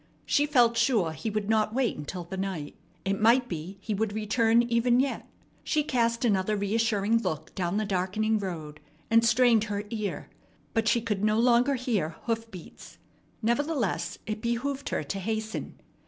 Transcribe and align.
She 0.25 0.47
felt 0.47 0.77
sure 0.77 1.11
he 1.11 1.29
would 1.29 1.47
not 1.47 1.75
wait 1.75 1.95
until 1.95 2.23
the 2.23 2.35
night. 2.35 2.75
It 3.05 3.21
might 3.21 3.47
be 3.47 3.77
he 3.81 3.93
would 3.93 4.13
return 4.13 4.63
even 4.63 4.99
yet. 4.99 5.27
She 5.63 5.83
cast 5.83 6.25
another 6.25 6.55
reassuring 6.57 7.19
look 7.19 7.53
down 7.53 7.77
the 7.77 7.85
darkening 7.85 8.39
road, 8.39 8.79
and 9.11 9.23
strained 9.23 9.65
her 9.65 9.83
ear; 9.91 10.27
but 10.73 10.87
she 10.87 11.01
could 11.01 11.23
no 11.23 11.37
longer 11.37 11.75
hear 11.75 12.15
hoof 12.23 12.49
beats. 12.49 12.97
Nevertheless, 13.43 14.17
it 14.25 14.41
behooved 14.41 14.89
her 14.89 15.03
to 15.03 15.19
hasten. 15.19 15.79